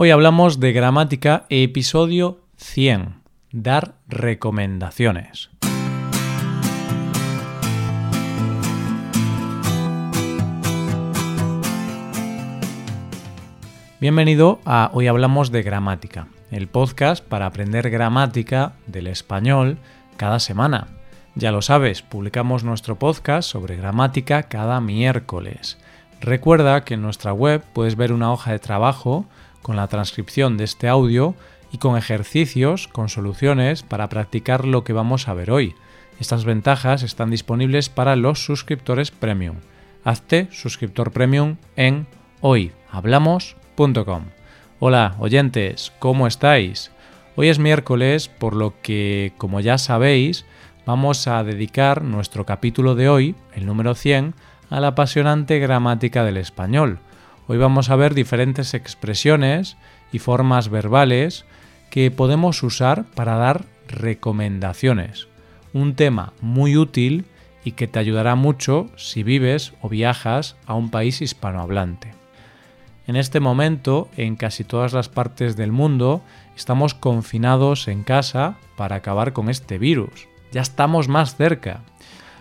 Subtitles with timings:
[0.00, 3.16] Hoy hablamos de gramática, episodio 100,
[3.50, 5.50] dar recomendaciones.
[14.00, 19.78] Bienvenido a Hoy Hablamos de Gramática, el podcast para aprender gramática del español
[20.16, 20.86] cada semana.
[21.34, 25.76] Ya lo sabes, publicamos nuestro podcast sobre gramática cada miércoles.
[26.20, 29.26] Recuerda que en nuestra web puedes ver una hoja de trabajo
[29.62, 31.34] con la transcripción de este audio
[31.72, 35.74] y con ejercicios, con soluciones para practicar lo que vamos a ver hoy.
[36.20, 39.56] Estas ventajas están disponibles para los suscriptores premium.
[40.04, 42.06] Hazte suscriptor premium en
[42.40, 44.24] hoyhablamos.com
[44.80, 46.92] Hola, oyentes, ¿cómo estáis?
[47.34, 50.46] Hoy es miércoles, por lo que, como ya sabéis,
[50.86, 54.34] vamos a dedicar nuestro capítulo de hoy, el número 100,
[54.70, 57.00] a la apasionante gramática del español.
[57.50, 59.78] Hoy vamos a ver diferentes expresiones
[60.12, 61.46] y formas verbales
[61.88, 65.28] que podemos usar para dar recomendaciones.
[65.72, 67.24] Un tema muy útil
[67.64, 72.12] y que te ayudará mucho si vives o viajas a un país hispanohablante.
[73.06, 76.20] En este momento, en casi todas las partes del mundo,
[76.54, 80.28] estamos confinados en casa para acabar con este virus.
[80.52, 81.80] Ya estamos más cerca.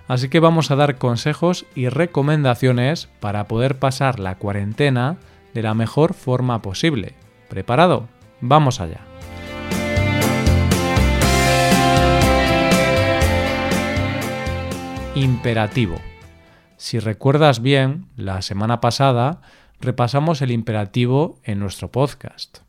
[0.07, 5.17] Así que vamos a dar consejos y recomendaciones para poder pasar la cuarentena
[5.53, 7.13] de la mejor forma posible.
[7.49, 8.07] ¿Preparado?
[8.39, 9.01] Vamos allá.
[15.15, 15.95] Imperativo.
[16.77, 19.41] Si recuerdas bien, la semana pasada
[19.81, 22.59] repasamos el imperativo en nuestro podcast.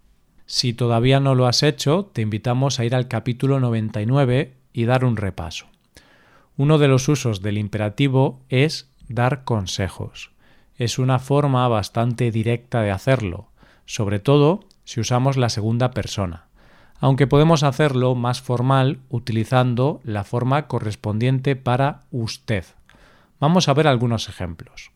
[0.47, 5.05] Si todavía no lo has hecho, te invitamos a ir al capítulo 99 y dar
[5.05, 5.67] un repaso.
[6.59, 10.33] Uno de los usos del imperativo es dar consejos.
[10.75, 13.47] Es una forma bastante directa de hacerlo,
[13.87, 16.49] sobre todo si usamos la segunda persona,
[16.99, 22.65] aunque podemos hacerlo más formal utilizando la forma correspondiente para usted.
[23.39, 24.91] Vamos a ver algunos ejemplos.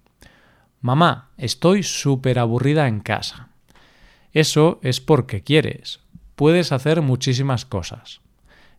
[0.81, 3.51] Mamá, estoy súper aburrida en casa.
[4.33, 6.01] Eso es porque quieres.
[6.35, 8.21] Puedes hacer muchísimas cosas.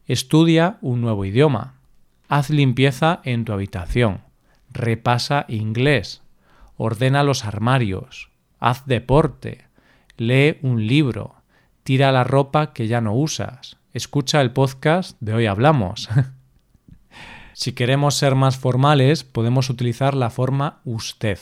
[0.06, 1.76] Estudia un nuevo idioma.
[2.30, 4.22] Haz limpieza en tu habitación.
[4.72, 6.22] Repasa inglés.
[6.78, 8.30] Ordena los armarios.
[8.60, 9.66] Haz deporte.
[10.18, 11.36] Lee un libro.
[11.84, 13.78] Tira la ropa que ya no usas.
[13.94, 16.10] Escucha el podcast de hoy hablamos.
[17.54, 21.38] si queremos ser más formales, podemos utilizar la forma usted.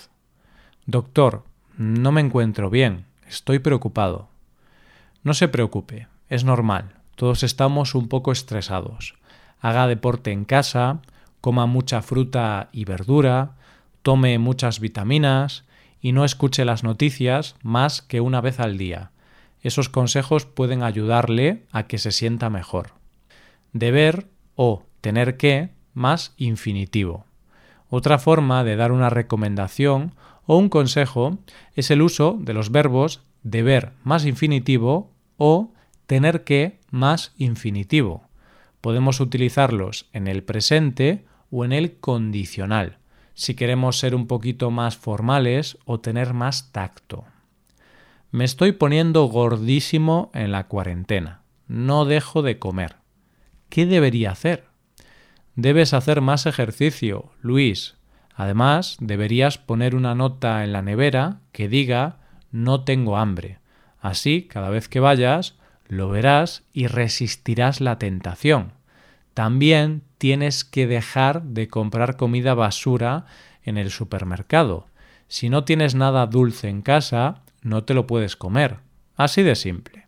[0.86, 1.46] Doctor,
[1.78, 4.28] no me encuentro bien, estoy preocupado.
[5.24, 9.16] No se preocupe, es normal, todos estamos un poco estresados.
[9.62, 11.02] Haga deporte en casa,
[11.40, 13.56] coma mucha fruta y verdura,
[14.02, 15.66] tome muchas vitaminas
[16.02, 19.12] y no escuche las noticias más que una vez al día.
[19.62, 22.94] Esos consejos pueden ayudarle a que se sienta mejor.
[23.74, 27.26] Deber o tener que más infinitivo.
[27.90, 31.38] Otra forma de dar una recomendación o un consejo
[31.76, 35.72] es el uso de los verbos deber más infinitivo o
[36.08, 38.31] tener que más infinitivo.
[38.82, 42.98] Podemos utilizarlos en el presente o en el condicional,
[43.34, 47.26] si queremos ser un poquito más formales o tener más tacto.
[48.32, 51.42] Me estoy poniendo gordísimo en la cuarentena.
[51.68, 52.96] No dejo de comer.
[53.70, 54.66] ¿Qué debería hacer?
[55.56, 57.96] Debes hacer más ejercicio, Luis.
[58.36, 62.20] Además, deberías poner una nota en la nevera que diga
[62.52, 63.60] no tengo hambre.
[64.00, 65.58] Así, cada vez que vayas,
[65.92, 68.72] lo verás y resistirás la tentación.
[69.34, 73.26] También tienes que dejar de comprar comida basura
[73.64, 74.88] en el supermercado.
[75.28, 78.78] Si no tienes nada dulce en casa, no te lo puedes comer.
[79.18, 80.08] Así de simple.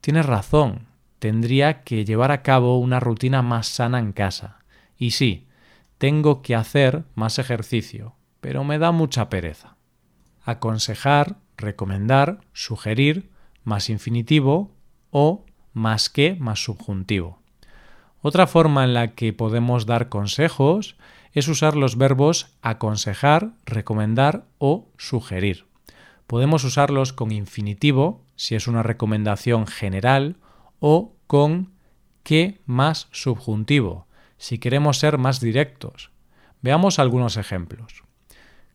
[0.00, 0.88] Tienes razón,
[1.20, 4.58] tendría que llevar a cabo una rutina más sana en casa.
[4.98, 5.46] Y sí,
[5.98, 9.76] tengo que hacer más ejercicio, pero me da mucha pereza.
[10.42, 13.30] Aconsejar, recomendar, sugerir,
[13.62, 14.72] más infinitivo
[15.10, 17.38] o más que más subjuntivo.
[18.20, 20.96] Otra forma en la que podemos dar consejos
[21.32, 25.66] es usar los verbos aconsejar, recomendar o sugerir.
[26.26, 30.36] Podemos usarlos con infinitivo si es una recomendación general
[30.80, 31.72] o con
[32.22, 34.08] que más subjuntivo
[34.38, 36.10] si queremos ser más directos.
[36.62, 38.04] Veamos algunos ejemplos.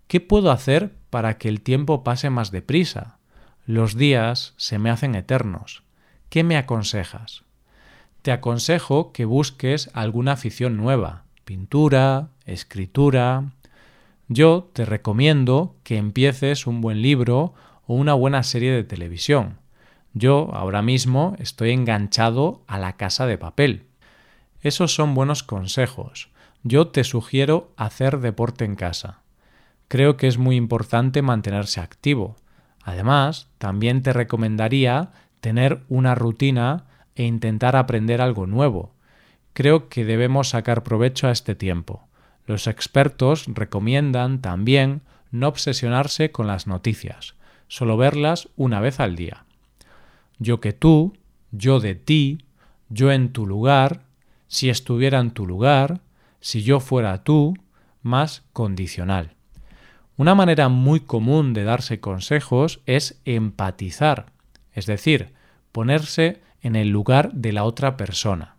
[0.07, 3.17] ¿Qué puedo hacer para que el tiempo pase más deprisa?
[3.65, 5.82] Los días se me hacen eternos.
[6.33, 7.43] ¿Qué me aconsejas?
[8.23, 13.51] Te aconsejo que busques alguna afición nueva, pintura, escritura.
[14.29, 17.53] Yo te recomiendo que empieces un buen libro
[17.85, 19.59] o una buena serie de televisión.
[20.15, 23.85] Yo ahora mismo estoy enganchado a la casa de papel.
[24.61, 26.31] Esos son buenos consejos.
[26.63, 29.19] Yo te sugiero hacer deporte en casa.
[29.87, 32.37] Creo que es muy importante mantenerse activo.
[32.81, 35.11] Además, también te recomendaría
[35.43, 36.85] tener una rutina
[37.15, 38.93] e intentar aprender algo nuevo.
[39.51, 42.07] Creo que debemos sacar provecho a este tiempo.
[42.47, 45.01] Los expertos recomiendan también
[45.31, 47.35] no obsesionarse con las noticias,
[47.67, 49.43] solo verlas una vez al día.
[50.39, 51.11] Yo que tú,
[51.51, 52.45] yo de ti,
[52.87, 54.03] yo en tu lugar,
[54.47, 55.99] si estuviera en tu lugar,
[56.39, 57.53] si yo fuera tú,
[58.01, 59.35] más condicional.
[60.15, 64.32] Una manera muy común de darse consejos es empatizar,
[64.73, 65.33] es decir,
[65.71, 68.55] ponerse en el lugar de la otra persona.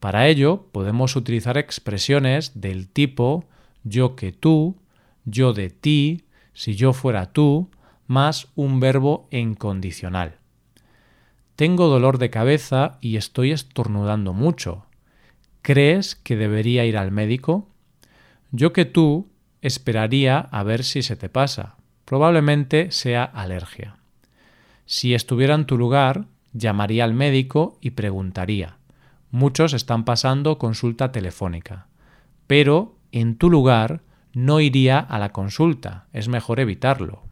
[0.00, 3.46] Para ello podemos utilizar expresiones del tipo
[3.84, 4.76] yo que tú,
[5.24, 7.70] yo de ti, si yo fuera tú,
[8.06, 10.36] más un verbo en condicional.
[11.56, 14.86] Tengo dolor de cabeza y estoy estornudando mucho.
[15.62, 17.68] ¿Crees que debería ir al médico?
[18.52, 19.28] Yo que tú
[19.60, 21.76] esperaría a ver si se te pasa.
[22.04, 23.97] Probablemente sea alergia.
[24.90, 28.78] Si estuviera en tu lugar, llamaría al médico y preguntaría.
[29.30, 31.88] Muchos están pasando consulta telefónica.
[32.46, 34.00] Pero en tu lugar
[34.32, 36.06] no iría a la consulta.
[36.14, 37.22] Es mejor evitarlo.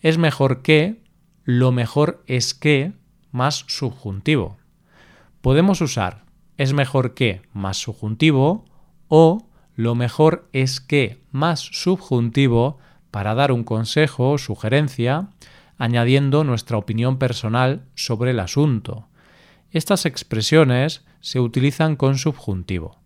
[0.00, 1.02] Es mejor que,
[1.44, 2.92] lo mejor es que,
[3.32, 4.58] más subjuntivo.
[5.40, 6.26] Podemos usar
[6.58, 8.66] es mejor que más subjuntivo
[9.08, 12.76] o lo mejor es que más subjuntivo
[13.10, 15.30] para dar un consejo o sugerencia
[15.78, 19.08] añadiendo nuestra opinión personal sobre el asunto.
[19.70, 22.98] Estas expresiones se utilizan con subjuntivo,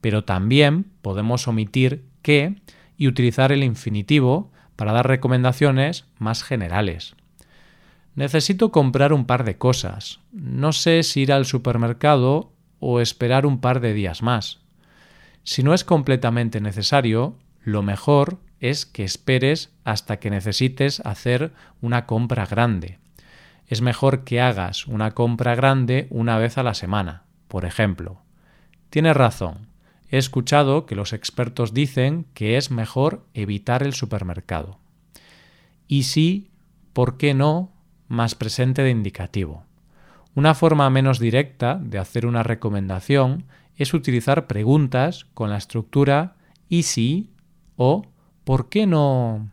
[0.00, 2.56] pero también podemos omitir que
[2.96, 7.16] y utilizar el infinitivo para dar recomendaciones más generales.
[8.14, 10.20] Necesito comprar un par de cosas.
[10.32, 14.60] No sé si ir al supermercado o esperar un par de días más.
[15.44, 22.06] Si no es completamente necesario, lo mejor es que esperes hasta que necesites hacer una
[22.06, 23.00] compra grande.
[23.66, 28.22] Es mejor que hagas una compra grande una vez a la semana, por ejemplo.
[28.88, 29.66] Tienes razón.
[30.08, 34.78] He escuchado que los expertos dicen que es mejor evitar el supermercado.
[35.88, 36.52] Y sí,
[36.92, 37.72] ¿por qué no?
[38.06, 39.64] más presente de indicativo.
[40.34, 46.36] Una forma menos directa de hacer una recomendación es utilizar preguntas con la estructura
[46.68, 47.30] y si
[47.76, 48.11] o
[48.44, 49.50] ¿por qué no?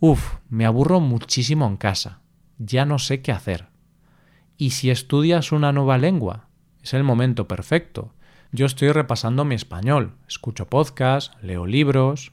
[0.00, 2.20] Uf, me aburro muchísimo en casa.
[2.58, 3.66] Ya no sé qué hacer.
[4.58, 6.48] ¿Y si estudias una nueva lengua?
[6.82, 8.12] Es el momento perfecto.
[8.52, 12.32] Yo estoy repasando mi español, escucho podcasts, leo libros.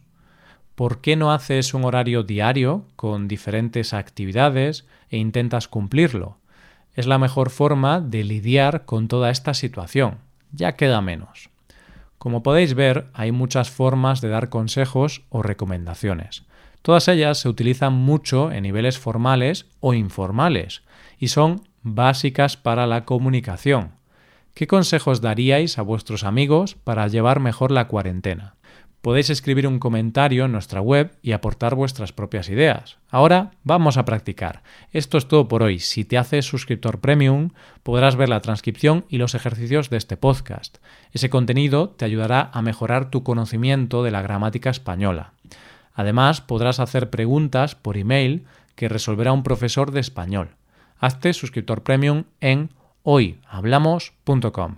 [0.76, 6.38] ¿Por qué no haces un horario diario con diferentes actividades e intentas cumplirlo?
[6.94, 10.20] Es la mejor forma de lidiar con toda esta situación.
[10.52, 11.50] Ya queda menos.
[12.24, 16.46] Como podéis ver, hay muchas formas de dar consejos o recomendaciones.
[16.82, 20.84] Todas ellas se utilizan mucho en niveles formales o informales
[21.20, 23.96] y son básicas para la comunicación.
[24.54, 28.56] ¿Qué consejos daríais a vuestros amigos para llevar mejor la cuarentena?
[29.04, 33.00] Podéis escribir un comentario en nuestra web y aportar vuestras propias ideas.
[33.10, 34.64] Ahora vamos a practicar.
[34.94, 35.80] Esto es todo por hoy.
[35.80, 37.50] Si te haces suscriptor premium,
[37.84, 40.78] podrás ver la transcripción y los ejercicios de este podcast.
[41.12, 45.34] Ese contenido te ayudará a mejorar tu conocimiento de la gramática española.
[45.94, 48.46] Además, podrás hacer preguntas por email
[48.76, 50.52] que resolverá un profesor de español.
[50.98, 52.70] Hazte suscriptor premium en
[53.04, 54.78] hoyhablamos.com.